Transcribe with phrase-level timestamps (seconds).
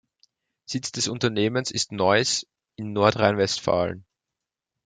[0.65, 4.03] Sitz des Unternehmens ist Neuss in Nordrhein-Westfalen.